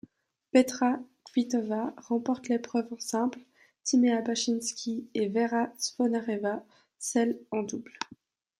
Petra 0.51 0.95
Kvitová 1.25 1.93
remporte 1.95 2.49
l'épreuve 2.49 2.91
en 2.91 2.97
simple, 2.97 3.37
Timea 3.83 4.23
Bacsinszky 4.23 5.07
et 5.13 5.29
Vera 5.29 5.69
Zvonareva 5.79 6.65
celle 6.97 7.39
en 7.51 7.61
double. 7.61 7.93